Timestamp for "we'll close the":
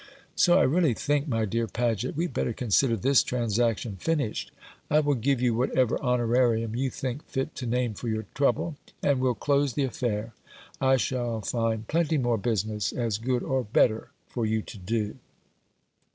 9.19-9.83